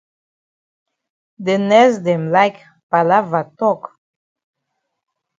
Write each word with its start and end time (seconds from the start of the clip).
De 1.45 1.55
nurse 1.67 1.99
dem 2.07 2.23
like 2.35 2.59
palava 2.89 3.41
tok 3.57 3.81
dem. 3.89 3.95